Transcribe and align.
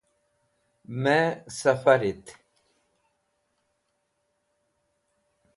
Me 1.03 1.17
sẽfarit. 1.57 2.25